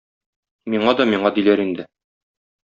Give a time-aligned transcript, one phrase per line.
[0.73, 1.87] Миңа да миңа,- диләр инде.